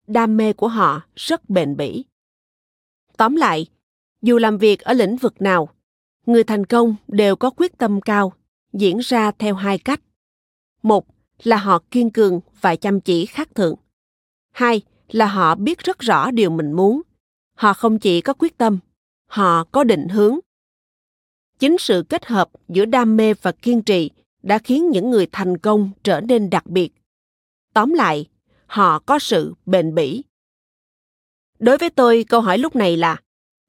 [0.07, 2.05] Đam mê của họ rất bền bỉ.
[3.17, 3.67] Tóm lại,
[4.21, 5.69] dù làm việc ở lĩnh vực nào,
[6.25, 8.33] người thành công đều có quyết tâm cao
[8.73, 10.01] diễn ra theo hai cách.
[10.83, 11.05] Một
[11.43, 13.75] là họ kiên cường và chăm chỉ khác thường.
[14.51, 14.81] Hai
[15.11, 17.01] là họ biết rất rõ điều mình muốn.
[17.57, 18.79] Họ không chỉ có quyết tâm,
[19.27, 20.39] họ có định hướng.
[21.59, 24.11] Chính sự kết hợp giữa đam mê và kiên trì
[24.43, 26.89] đã khiến những người thành công trở nên đặc biệt.
[27.73, 28.25] Tóm lại,
[28.65, 30.23] họ có sự bền bỉ.
[31.59, 33.17] Đối với tôi, câu hỏi lúc này là,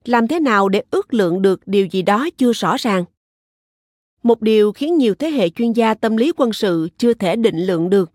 [0.05, 3.05] làm thế nào để ước lượng được điều gì đó chưa rõ ràng?
[4.25, 7.67] Một điều khiến nhiều thế hệ chuyên gia tâm lý quân sự chưa thể định
[7.67, 8.13] lượng được.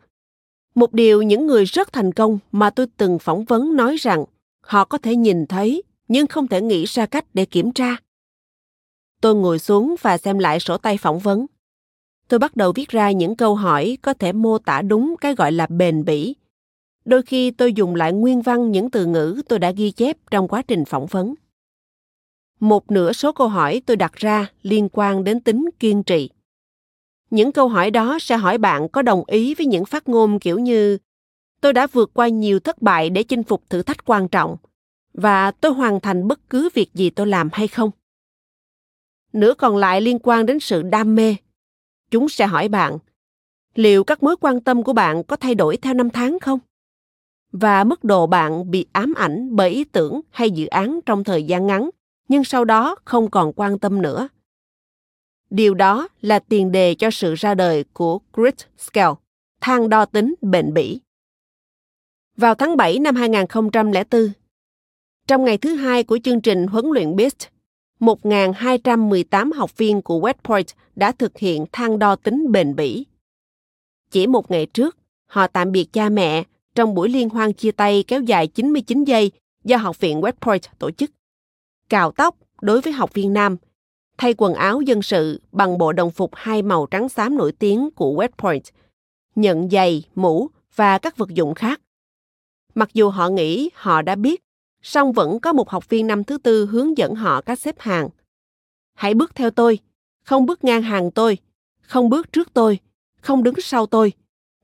[0.75, 4.25] Một điều những người rất thành công mà tôi từng phỏng vấn nói rằng,
[4.61, 7.95] họ có thể nhìn thấy, nhưng không thể nghĩ ra cách để kiểm tra.
[9.21, 11.45] Tôi ngồi xuống và xem lại sổ tay phỏng vấn.
[12.27, 15.51] Tôi bắt đầu viết ra những câu hỏi có thể mô tả đúng cái gọi
[15.51, 16.35] là bền bỉ.
[17.05, 20.47] Đôi khi tôi dùng lại nguyên văn những từ ngữ tôi đã ghi chép trong
[20.47, 21.33] quá trình phỏng vấn
[22.59, 26.29] một nửa số câu hỏi tôi đặt ra liên quan đến tính kiên trì.
[27.29, 30.59] Những câu hỏi đó sẽ hỏi bạn có đồng ý với những phát ngôn kiểu
[30.59, 30.97] như,
[31.61, 34.57] tôi đã vượt qua nhiều thất bại để chinh phục thử thách quan trọng,
[35.13, 37.91] và tôi hoàn thành bất cứ việc gì tôi làm hay không?
[39.33, 41.35] Nửa còn lại liên quan đến sự đam mê.
[42.11, 42.97] Chúng sẽ hỏi bạn,
[43.75, 46.59] liệu các mối quan tâm của bạn có thay đổi theo năm tháng không?
[47.51, 51.43] Và mức độ bạn bị ám ảnh bởi ý tưởng hay dự án trong thời
[51.43, 51.89] gian ngắn?
[52.29, 54.29] Nhưng sau đó không còn quan tâm nữa
[55.49, 59.13] điều đó là tiền đề cho sự ra đời của grit scale
[59.61, 60.99] thang đo tính bền bỉ.
[62.37, 64.31] Vào tháng 7 năm 2004,
[65.27, 67.47] trong ngày thứ hai của chương trình huấn luyện BEAST,
[67.99, 70.65] 1.218 học viên của West Point
[70.95, 73.05] đã thực hiện thang đo tính bền bỉ.
[74.11, 76.43] Chỉ một ngày trước, họ tạm biệt cha mẹ
[76.75, 79.31] trong buổi liên hoan chia tay kéo dài 99 giây
[79.63, 81.11] do Học viện West Point tổ chức.
[81.89, 83.57] Cào tóc đối với học viên nam,
[84.17, 87.91] thay quần áo dân sự bằng bộ đồng phục hai màu trắng xám nổi tiếng
[87.91, 88.63] của West Point,
[89.35, 91.81] nhận giày, mũ và các vật dụng khác.
[92.75, 94.41] Mặc dù họ nghĩ họ đã biết,
[94.81, 98.09] song vẫn có một học viên năm thứ tư hướng dẫn họ cách xếp hàng.
[98.95, 99.79] Hãy bước theo tôi,
[100.23, 101.37] không bước ngang hàng tôi,
[101.81, 102.79] không bước trước tôi,
[103.21, 104.13] không đứng sau tôi,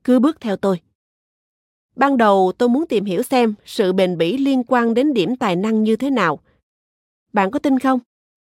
[0.04, 0.80] cứ bước theo tôi.
[1.96, 5.56] Ban đầu tôi muốn tìm hiểu xem sự bền bỉ liên quan đến điểm tài
[5.56, 6.38] năng như thế nào.
[7.36, 8.00] Bạn có tin không?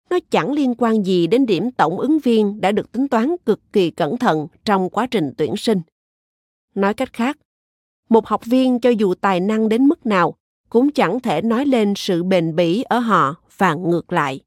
[0.10, 3.60] Nó chẳng liên quan gì đến điểm tổng ứng viên đã được tính toán cực
[3.74, 5.82] kỳ cẩn thận trong quá trình tuyển sinh.
[6.76, 7.38] Nói cách khác,
[8.10, 10.36] một học viên cho dù tài năng đến mức nào
[10.70, 14.40] cũng chẳng thể nói lên sự bền bỉ ở họ và ngược lại.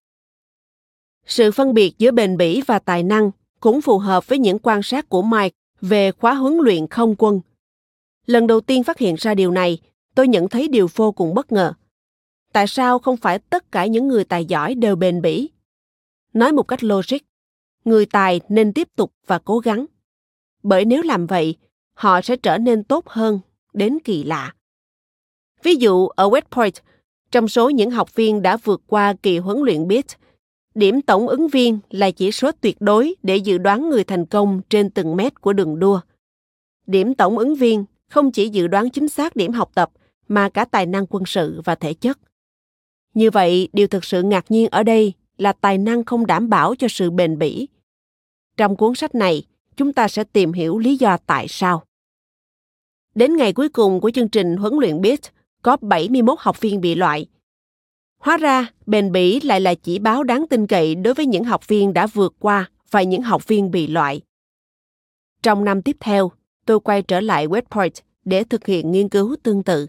[1.26, 4.82] Sự phân biệt giữa bền bỉ và tài năng cũng phù hợp với những quan
[4.82, 7.40] sát của Mike về khóa huấn luyện không quân.
[8.26, 9.78] Lần đầu tiên phát hiện ra điều này,
[10.14, 11.72] tôi nhận thấy điều vô cùng bất ngờ.
[12.52, 15.50] Tại sao không phải tất cả những người tài giỏi đều bền bỉ?
[16.32, 17.18] Nói một cách logic,
[17.84, 19.86] người tài nên tiếp tục và cố gắng.
[20.62, 21.56] Bởi nếu làm vậy,
[21.94, 23.40] họ sẽ trở nên tốt hơn
[23.72, 24.54] đến kỳ lạ.
[25.62, 26.74] Ví dụ ở West Point,
[27.30, 30.06] trong số những học viên đã vượt qua kỳ huấn luyện BIT,
[30.74, 34.60] điểm tổng ứng viên là chỉ số tuyệt đối để dự đoán người thành công
[34.70, 36.00] trên từng mét của đường đua.
[36.86, 39.90] Điểm tổng ứng viên không chỉ dự đoán chính xác điểm học tập
[40.28, 42.18] mà cả tài năng quân sự và thể chất.
[43.14, 46.74] Như vậy, điều thực sự ngạc nhiên ở đây là tài năng không đảm bảo
[46.74, 47.68] cho sự bền bỉ.
[48.56, 49.44] Trong cuốn sách này,
[49.76, 51.84] chúng ta sẽ tìm hiểu lý do tại sao.
[53.14, 55.20] Đến ngày cuối cùng của chương trình huấn luyện BIT,
[55.62, 57.26] có 71 học viên bị loại.
[58.18, 61.68] Hóa ra, bền bỉ lại là chỉ báo đáng tin cậy đối với những học
[61.68, 64.20] viên đã vượt qua và những học viên bị loại.
[65.42, 66.32] Trong năm tiếp theo,
[66.66, 67.92] tôi quay trở lại West Point
[68.24, 69.86] để thực hiện nghiên cứu tương tự.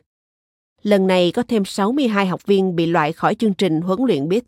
[0.83, 4.43] Lần này có thêm 62 học viên bị loại khỏi chương trình huấn luyện BIT.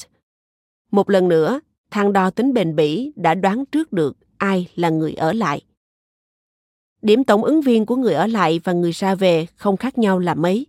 [0.91, 1.59] Một lần nữa,
[1.91, 5.61] thang đo tính bền bỉ đã đoán trước được ai là người ở lại.
[7.01, 10.19] Điểm tổng ứng viên của người ở lại và người ra về không khác nhau
[10.19, 10.65] là mấy.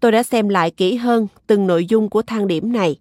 [0.00, 2.96] Tôi đã xem lại kỹ hơn từng nội dung của thang điểm này.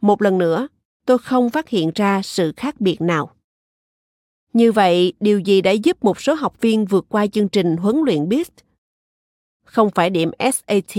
[0.00, 0.68] Một lần nữa,
[1.06, 3.30] tôi không phát hiện ra sự khác biệt nào.
[4.52, 7.96] Như vậy, điều gì đã giúp một số học viên vượt qua chương trình huấn
[8.06, 8.48] luyện BIT?
[9.70, 10.98] Không phải điểm SAT,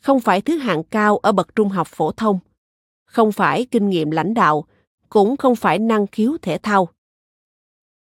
[0.00, 2.38] không phải thứ hạng cao ở bậc trung học phổ thông,
[3.04, 4.64] không phải kinh nghiệm lãnh đạo,
[5.08, 6.88] cũng không phải năng khiếu thể thao.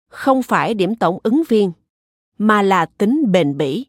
[0.09, 1.71] Không phải điểm tổng ứng viên,
[2.37, 3.85] mà là tính bền bỉ.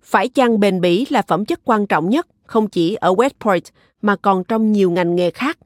[0.00, 3.64] Phải chăng bền bỉ là phẩm chất quan trọng nhất không chỉ ở West Point
[4.02, 5.58] mà còn trong nhiều ngành nghề khác?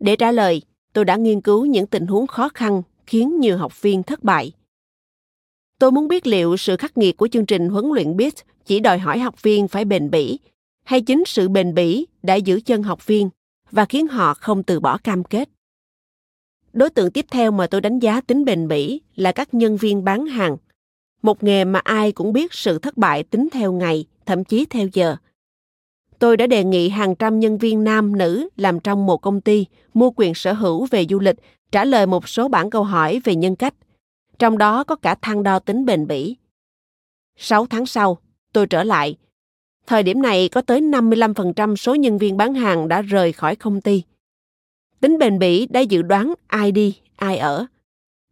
[0.00, 3.82] Để trả lời, tôi đã nghiên cứu những tình huống khó khăn khiến nhiều học
[3.82, 4.52] viên thất bại.
[5.80, 8.34] Tôi muốn biết liệu sự khắc nghiệt của chương trình huấn luyện BIT
[8.66, 10.38] chỉ đòi hỏi học viên phải bền bỉ,
[10.84, 13.30] hay chính sự bền bỉ đã giữ chân học viên
[13.70, 15.48] và khiến họ không từ bỏ cam kết.
[16.72, 20.04] Đối tượng tiếp theo mà tôi đánh giá tính bền bỉ là các nhân viên
[20.04, 20.56] bán hàng.
[21.22, 24.86] Một nghề mà ai cũng biết sự thất bại tính theo ngày, thậm chí theo
[24.92, 25.16] giờ–
[26.20, 29.66] tôi đã đề nghị hàng trăm nhân viên nam nữ làm trong một công ty
[29.94, 31.36] mua quyền sở hữu về du lịch
[31.72, 33.74] trả lời một số bản câu hỏi về nhân cách
[34.40, 36.36] trong đó có cả thang đo tính bền bỉ.
[37.36, 38.18] Sáu tháng sau,
[38.52, 39.16] tôi trở lại.
[39.86, 43.80] Thời điểm này có tới 55% số nhân viên bán hàng đã rời khỏi công
[43.80, 44.02] ty.
[45.00, 47.66] Tính bền bỉ đã dự đoán ai đi, ai ở.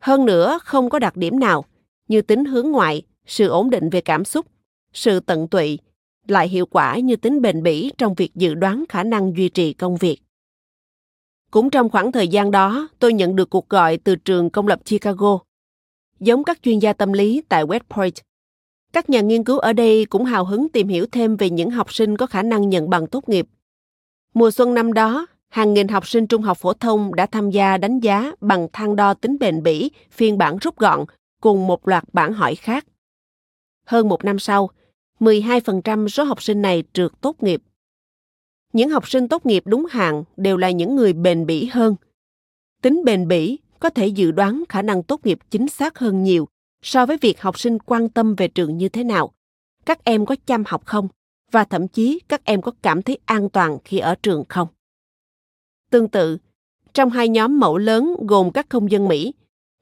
[0.00, 1.64] Hơn nữa, không có đặc điểm nào
[2.08, 4.46] như tính hướng ngoại, sự ổn định về cảm xúc,
[4.92, 5.78] sự tận tụy,
[6.28, 9.72] lại hiệu quả như tính bền bỉ trong việc dự đoán khả năng duy trì
[9.72, 10.18] công việc.
[11.50, 14.80] Cũng trong khoảng thời gian đó, tôi nhận được cuộc gọi từ trường công lập
[14.84, 15.38] Chicago.
[16.20, 18.14] Giống các chuyên gia tâm lý tại West Point,
[18.92, 21.94] các nhà nghiên cứu ở đây cũng hào hứng tìm hiểu thêm về những học
[21.94, 23.46] sinh có khả năng nhận bằng tốt nghiệp.
[24.34, 27.76] Mùa xuân năm đó, hàng nghìn học sinh trung học phổ thông đã tham gia
[27.76, 31.04] đánh giá bằng thang đo tính bền bỉ phiên bản rút gọn
[31.40, 32.86] cùng một loạt bản hỏi khác.
[33.86, 34.70] Hơn một năm sau,
[35.20, 37.62] 12% số học sinh này trượt tốt nghiệp.
[38.72, 41.96] Những học sinh tốt nghiệp đúng hạn đều là những người bền bỉ hơn.
[42.82, 46.48] Tính bền bỉ có thể dự đoán khả năng tốt nghiệp chính xác hơn nhiều
[46.82, 49.32] so với việc học sinh quan tâm về trường như thế nào,
[49.86, 51.08] các em có chăm học không
[51.50, 54.68] và thậm chí các em có cảm thấy an toàn khi ở trường không.
[55.90, 56.38] Tương tự,
[56.92, 59.34] trong hai nhóm mẫu lớn gồm các công dân Mỹ,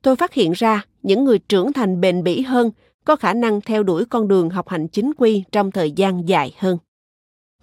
[0.03, 2.71] tôi phát hiện ra những người trưởng thành bền bỉ hơn
[3.05, 6.55] có khả năng theo đuổi con đường học hành chính quy trong thời gian dài
[6.59, 6.79] hơn.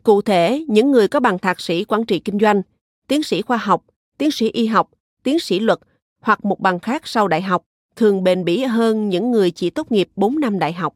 [0.04, 2.62] Cụ thể, những người có bằng thạc sĩ quản trị kinh doanh,
[3.08, 3.84] tiến sĩ khoa học,
[4.17, 4.89] tiến sĩ y học,
[5.24, 5.80] tiến sĩ luật
[6.24, 7.64] hoặc một bằng khác sau đại học
[7.96, 10.96] thường bền bỉ hơn những người chỉ tốt nghiệp 4 năm đại học.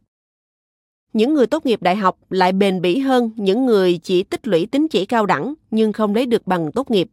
[1.13, 4.65] Những người tốt nghiệp đại học lại bền bỉ hơn những người chỉ tích lũy
[4.65, 7.09] tín chỉ cao đẳng nhưng không lấy được bằng tốt nghiệp.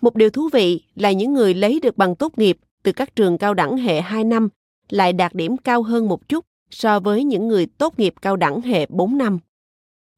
[0.00, 3.38] Một điều thú vị là những người lấy được bằng tốt nghiệp từ các trường
[3.38, 4.48] cao đẳng hệ 2 năm
[4.88, 8.60] lại đạt điểm cao hơn một chút so với những người tốt nghiệp cao đẳng
[8.60, 9.38] hệ 4 năm.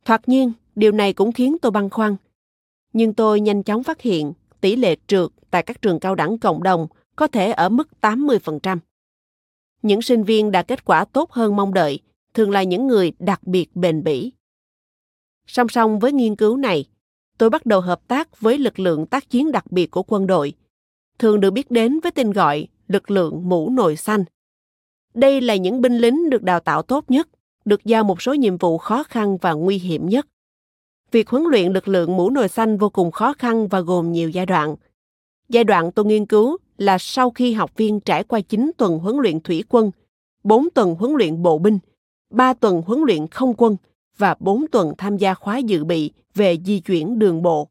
[0.04, 2.16] Thoạt nhiên, điều này cũng khiến tôi băn khoăn.
[2.92, 6.62] Nhưng tôi nhanh chóng phát hiện tỷ lệ trượt tại các trường cao đẳng cộng
[6.62, 8.78] đồng có thể ở mức 80%.
[9.82, 12.00] Những sinh viên đạt kết quả tốt hơn mong đợi
[12.34, 14.32] thường là những người đặc biệt bền bỉ.
[15.46, 16.84] Song song với nghiên cứu này,
[17.38, 20.52] tôi bắt đầu hợp tác với lực lượng tác chiến đặc biệt của quân đội,
[21.18, 24.24] thường được biết đến với tên gọi lực lượng mũ nồi xanh.
[25.14, 27.28] Đây là những binh lính được đào tạo tốt nhất,
[27.64, 30.26] được giao một số nhiệm vụ khó khăn và nguy hiểm nhất.
[31.16, 34.30] Việc huấn luyện lực lượng mũ nồi xanh vô cùng khó khăn và gồm nhiều
[34.30, 34.76] giai đoạn.
[35.48, 39.16] Giai đoạn tôi nghiên cứu là sau khi học viên trải qua 9 tuần huấn
[39.16, 39.90] luyện thủy quân,
[40.44, 41.78] 4 tuần huấn luyện bộ binh,
[42.30, 43.76] 3 tuần huấn luyện không quân
[44.18, 47.68] và 4 tuần tham gia khóa dự bị về di chuyển đường bộ.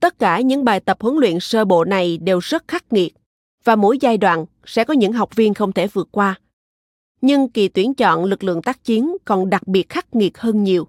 [0.00, 3.14] Tất cả những bài tập huấn luyện sơ bộ này đều rất khắc nghiệt
[3.64, 6.40] và mỗi giai đoạn sẽ có những học viên không thể vượt qua.
[7.20, 10.88] Nhưng kỳ tuyển chọn lực lượng tác chiến còn đặc biệt khắc nghiệt hơn nhiều.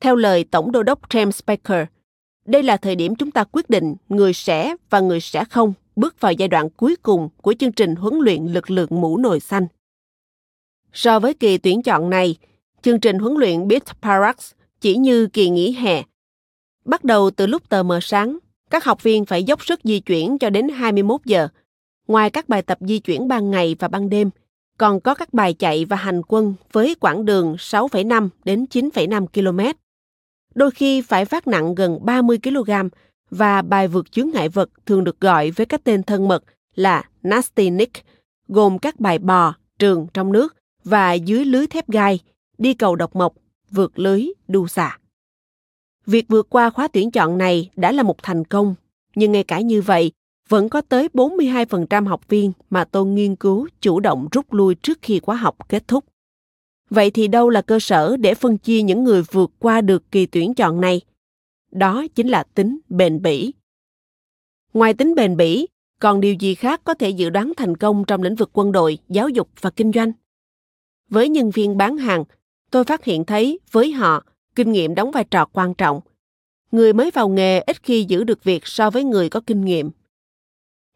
[0.00, 1.86] Theo lời Tổng đô đốc James Baker,
[2.44, 6.20] đây là thời điểm chúng ta quyết định người sẽ và người sẽ không bước
[6.20, 9.66] vào giai đoạn cuối cùng của chương trình huấn luyện lực lượng mũ nồi xanh.
[10.92, 12.36] So với kỳ tuyển chọn này,
[12.82, 16.02] chương trình huấn luyện Beat Parax chỉ như kỳ nghỉ hè.
[16.84, 18.38] Bắt đầu từ lúc tờ mờ sáng,
[18.70, 21.48] các học viên phải dốc sức di chuyển cho đến 21 giờ.
[22.08, 24.30] Ngoài các bài tập di chuyển ban ngày và ban đêm,
[24.78, 29.78] còn có các bài chạy và hành quân với quãng đường 6,5 đến 9,5 km.
[30.56, 32.70] Đôi khi phải vác nặng gần 30 kg
[33.30, 37.04] và bài vượt chướng ngại vật thường được gọi với các tên thân mật là
[37.22, 38.06] Nasty Nick,
[38.48, 42.20] gồm các bài bò, trường trong nước và dưới lưới thép gai,
[42.58, 43.34] đi cầu độc mộc,
[43.70, 44.98] vượt lưới, đu xà.
[46.06, 48.74] Việc vượt qua khóa tuyển chọn này đã là một thành công,
[49.14, 50.12] nhưng ngay cả như vậy,
[50.48, 54.98] vẫn có tới 42% học viên mà tôi nghiên cứu chủ động rút lui trước
[55.02, 56.04] khi khóa học kết thúc.
[56.90, 60.26] Vậy thì đâu là cơ sở để phân chia những người vượt qua được kỳ
[60.26, 61.00] tuyển chọn này?
[61.70, 63.52] Đó chính là tính bền bỉ.
[64.72, 65.66] Ngoài tính bền bỉ,
[66.00, 68.98] còn điều gì khác có thể dự đoán thành công trong lĩnh vực quân đội,
[69.08, 70.12] giáo dục và kinh doanh?
[71.08, 72.24] Với nhân viên bán hàng,
[72.70, 76.00] tôi phát hiện thấy với họ, kinh nghiệm đóng vai trò quan trọng.
[76.72, 79.90] Người mới vào nghề ít khi giữ được việc so với người có kinh nghiệm.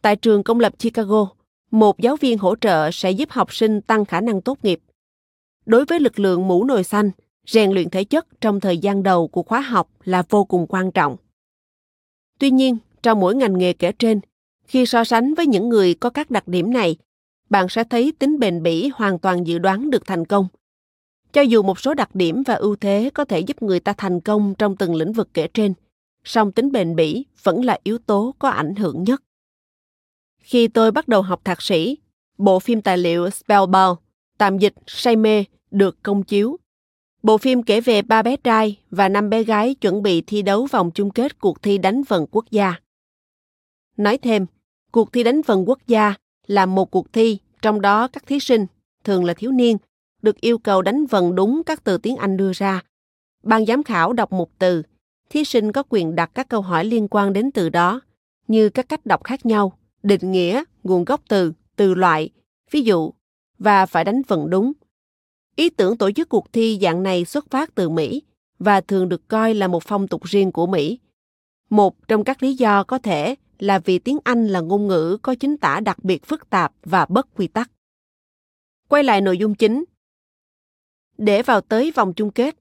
[0.02, 1.28] Tại trường công lập Chicago,
[1.70, 4.80] một giáo viên hỗ trợ sẽ giúp học sinh tăng khả năng tốt nghiệp.
[5.70, 7.10] Đối với lực lượng mũ nồi xanh,
[7.46, 10.92] rèn luyện thể chất trong thời gian đầu của khóa học là vô cùng quan
[10.92, 11.16] trọng.
[12.38, 14.20] Tuy nhiên, trong mỗi ngành nghề kể trên,
[14.64, 16.96] khi so sánh với những người có các đặc điểm này,
[17.50, 20.48] bạn sẽ thấy tính bền bỉ hoàn toàn dự đoán được thành công.
[21.32, 24.20] Cho dù một số đặc điểm và ưu thế có thể giúp người ta thành
[24.20, 25.74] công trong từng lĩnh vực kể trên,
[26.24, 29.22] song tính bền bỉ vẫn là yếu tố có ảnh hưởng nhất.
[30.38, 31.98] Khi tôi bắt đầu học thạc sĩ,
[32.38, 33.98] bộ phim tài liệu Spellbound,
[34.38, 36.56] tạm dịch say mê, được công chiếu.
[37.22, 40.66] Bộ phim kể về ba bé trai và năm bé gái chuẩn bị thi đấu
[40.70, 42.74] vòng chung kết cuộc thi đánh vần quốc gia.
[43.96, 44.46] Nói thêm,
[44.92, 46.14] cuộc thi đánh vần quốc gia
[46.46, 48.66] là một cuộc thi trong đó các thí sinh,
[49.04, 49.76] thường là thiếu niên,
[50.22, 52.82] được yêu cầu đánh vần đúng các từ tiếng Anh đưa ra.
[53.42, 54.82] Ban giám khảo đọc một từ,
[55.30, 58.00] thí sinh có quyền đặt các câu hỏi liên quan đến từ đó,
[58.48, 62.30] như các cách đọc khác nhau, định nghĩa, nguồn gốc từ, từ loại,
[62.70, 63.12] ví dụ,
[63.58, 64.72] và phải đánh vần đúng.
[65.60, 68.22] Ý tưởng tổ chức cuộc thi dạng này xuất phát từ Mỹ
[68.58, 70.98] và thường được coi là một phong tục riêng của Mỹ.
[71.70, 75.34] Một trong các lý do có thể là vì tiếng Anh là ngôn ngữ có
[75.34, 77.70] chính tả đặc biệt phức tạp và bất quy tắc.
[78.88, 79.84] Quay lại nội dung chính.
[81.18, 82.56] Để vào tới vòng chung kết,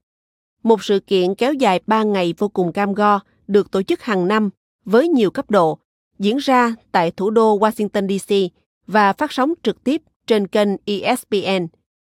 [0.62, 4.28] một sự kiện kéo dài 3 ngày vô cùng cam go được tổ chức hàng
[4.28, 4.50] năm
[4.84, 5.78] với nhiều cấp độ,
[6.18, 8.54] diễn ra tại thủ đô Washington DC
[8.86, 11.66] và phát sóng trực tiếp trên kênh ESPN,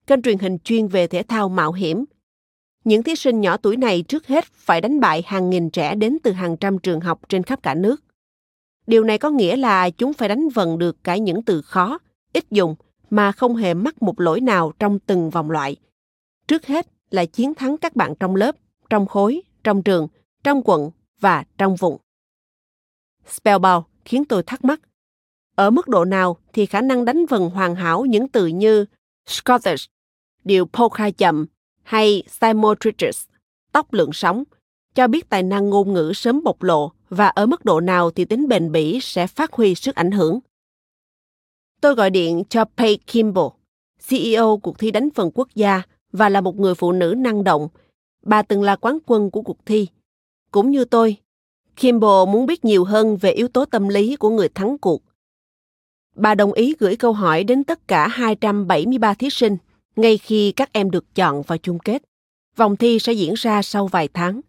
[0.08, 2.06] kênh truyền hình chuyên về thể thao mạo hiểm.
[2.84, 6.18] Những thí sinh nhỏ tuổi này trước hết phải đánh bại hàng nghìn trẻ đến
[6.24, 8.04] từ hàng trăm trường học trên khắp cả nước.
[8.88, 11.98] Điều này có nghĩa là chúng phải đánh vần được cả những từ khó,
[12.34, 12.76] ít dùng
[13.10, 15.76] mà không hề mắc một lỗi nào trong từng vòng loại.
[16.48, 18.56] Trước hết là chiến thắng các bạn trong lớp,
[18.90, 20.08] trong khối, trong trường,
[20.44, 21.98] trong quận và trong vùng.
[23.28, 24.82] Spellbound khiến tôi thắc mắc.
[25.56, 28.86] Ở mức độ nào thì khả năng đánh vần hoàn hảo những từ như
[29.28, 29.90] Scottish,
[30.44, 31.46] điệu polka chậm
[31.84, 33.26] hay Simotritus,
[33.72, 34.44] tóc lượng sóng,
[34.96, 38.26] cho biết tài năng ngôn ngữ sớm bộc lộ và ở mức độ nào thì
[38.26, 40.40] tính bền bỉ sẽ phát huy sức ảnh hưởng.
[41.82, 43.48] Tôi gọi điện cho Pay Kimball,
[44.08, 47.68] CEO cuộc thi đánh phần quốc gia và là một người phụ nữ năng động.
[48.26, 49.88] Bà từng là quán quân của cuộc thi.
[50.52, 51.18] Cũng như tôi,
[51.82, 55.02] Kimball muốn biết nhiều hơn về yếu tố tâm lý của người thắng cuộc.
[56.16, 59.58] Bà đồng ý gửi câu hỏi đến tất cả 273 thí sinh
[59.96, 62.04] ngay khi các em được chọn vào chung kết.
[62.56, 64.42] Vòng thi sẽ diễn ra sau vài tháng.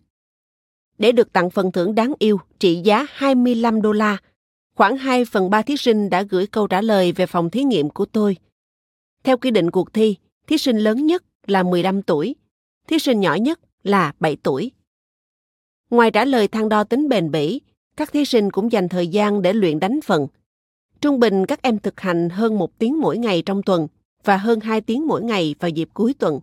[0.98, 4.16] Để được tặng phần thưởng đáng yêu trị giá 25 đô la,
[4.76, 7.90] khoảng 2 phần 3 thí sinh đã gửi câu trả lời về phòng thí nghiệm
[7.90, 8.36] của tôi.
[9.24, 12.34] Theo quy định cuộc thi, thí sinh lớn nhất là 15 tuổi,
[12.88, 14.70] thí sinh nhỏ nhất là 7 tuổi.
[15.90, 17.60] Ngoài trả lời thang đo tính bền bỉ,
[17.96, 20.26] các thí sinh cũng dành thời gian để luyện đánh phần.
[21.02, 23.88] Trung bình các em thực hành hơn một tiếng mỗi ngày trong tuần
[24.24, 26.40] và hơn 2 tiếng mỗi ngày vào dịp cuối tuần.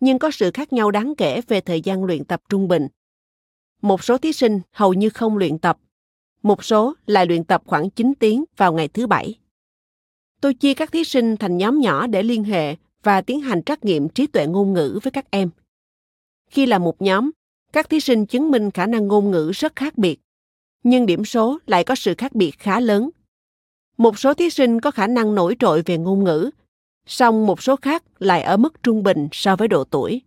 [0.00, 2.88] Nhưng có sự khác nhau đáng kể về thời gian luyện tập trung bình.
[3.82, 5.78] Một số thí sinh hầu như không luyện tập,
[6.42, 9.34] một số lại luyện tập khoảng 9 tiếng vào ngày thứ bảy.
[10.40, 13.84] Tôi chia các thí sinh thành nhóm nhỏ để liên hệ và tiến hành trắc
[13.84, 15.50] nghiệm trí tuệ ngôn ngữ với các em.
[16.50, 17.30] Khi là một nhóm,
[17.72, 20.20] các thí sinh chứng minh khả năng ngôn ngữ rất khác biệt,
[20.82, 23.10] nhưng điểm số lại có sự khác biệt khá lớn.
[23.98, 26.50] Một số thí sinh có khả năng nổi trội về ngôn ngữ,
[27.06, 30.22] song một số khác lại ở mức trung bình so với độ tuổi.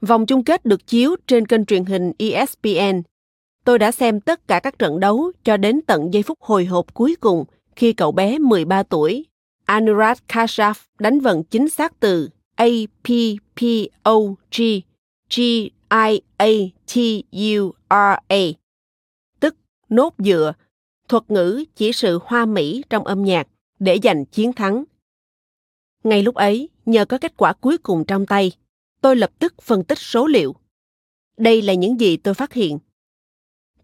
[0.00, 3.02] Vòng chung kết được chiếu trên kênh truyền hình ESPN.
[3.64, 6.94] Tôi đã xem tất cả các trận đấu cho đến tận giây phút hồi hộp
[6.94, 7.44] cuối cùng
[7.76, 9.26] khi cậu bé 13 tuổi,
[9.64, 12.66] Anurag Kashyap đánh vần chính xác từ A
[13.04, 13.08] P
[13.56, 13.60] P
[14.02, 14.18] O
[14.58, 14.62] G
[15.36, 15.40] G
[15.90, 16.48] I A
[16.94, 16.98] T
[17.32, 18.42] U R A,
[19.40, 19.56] tức
[19.88, 20.52] nốt dựa,
[21.12, 23.48] thuật ngữ chỉ sự hoa mỹ trong âm nhạc
[23.78, 24.84] để giành chiến thắng.
[26.04, 28.52] Ngay lúc ấy, nhờ có kết quả cuối cùng trong tay,
[29.00, 30.54] tôi lập tức phân tích số liệu.
[31.36, 32.78] Đây là những gì tôi phát hiện.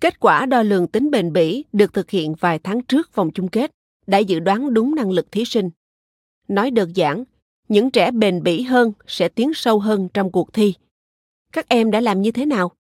[0.01, 3.49] Kết quả đo lường tính bền bỉ được thực hiện vài tháng trước vòng chung
[3.49, 3.71] kết
[4.07, 5.71] đã dự đoán đúng năng lực thí sinh.
[6.49, 7.25] Nói đơn giản,
[7.69, 10.75] những trẻ bền bỉ hơn sẽ tiến sâu hơn trong cuộc thi.
[11.53, 12.73] Các em đã làm như thế nào?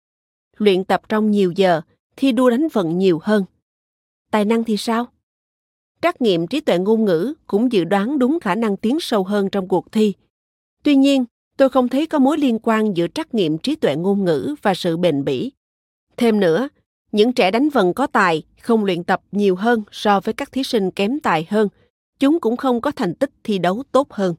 [0.57, 1.81] Luyện tập trong nhiều giờ,
[2.17, 3.45] thi đua đánh vận nhiều hơn.
[4.31, 5.07] Tài năng thì sao?
[6.03, 9.51] Trắc nghiệm trí tuệ ngôn ngữ cũng dự đoán đúng khả năng tiến sâu hơn
[9.51, 10.13] trong cuộc thi.
[10.83, 11.25] Tuy nhiên,
[11.57, 14.75] tôi không thấy có mối liên quan giữa trắc nghiệm trí tuệ ngôn ngữ và
[14.75, 15.53] sự bền bỉ.
[16.17, 16.69] Thêm nữa,
[17.13, 20.63] những trẻ đánh vần có tài không luyện tập nhiều hơn so với các thí
[20.63, 21.69] sinh kém tài hơn,
[22.19, 24.35] chúng cũng không có thành tích thi đấu tốt hơn.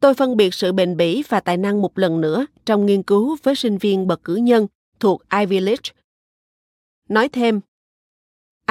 [0.00, 3.36] Tôi phân biệt sự bền bỉ và tài năng một lần nữa trong nghiên cứu
[3.42, 4.66] với sinh viên bậc cử nhân
[5.00, 5.92] thuộc Ivy League.
[7.08, 7.60] Nói thêm,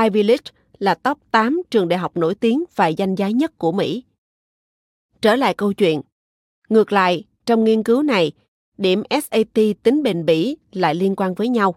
[0.04, 0.46] Ivy League
[0.80, 4.04] là top 8 trường đại học nổi tiếng và danh giá nhất của Mỹ.
[5.22, 6.02] Trở lại câu chuyện.
[6.70, 8.32] Ngược lại, trong nghiên cứu này,
[8.78, 11.76] điểm SAT tính bền bỉ lại liên quan với nhau.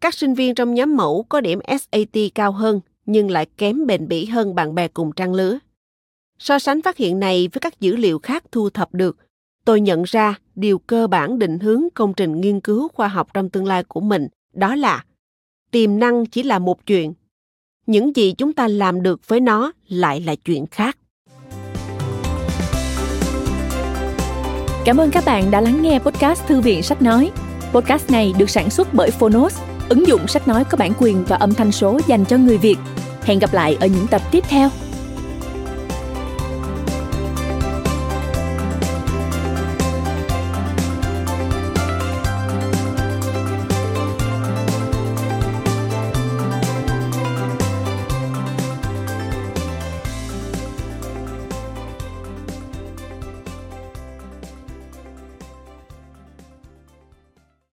[0.00, 4.08] Các sinh viên trong nhóm mẫu có điểm SAT cao hơn nhưng lại kém bền
[4.08, 5.58] bỉ hơn bạn bè cùng trang lứa.
[6.38, 9.16] So sánh phát hiện này với các dữ liệu khác thu thập được,
[9.64, 13.50] tôi nhận ra điều cơ bản định hướng công trình nghiên cứu khoa học trong
[13.50, 15.04] tương lai của mình đó là
[15.70, 17.14] tiềm năng chỉ là một chuyện
[17.86, 20.98] những gì chúng ta làm được với nó lại là chuyện khác.
[24.84, 27.30] Cảm ơn các bạn đã lắng nghe podcast thư viện sách nói.
[27.72, 29.58] Podcast này được sản xuất bởi phonos,
[29.88, 32.76] ứng dụng sách nói có bản quyền và âm thanh số dành cho người việt.
[33.22, 34.70] Hẹn gặp lại ở những tập tiếp theo.